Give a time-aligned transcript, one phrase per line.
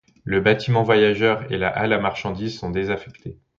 [0.23, 3.37] Le bâtiment voyageurs et la halle à marchandises sont désaffectés.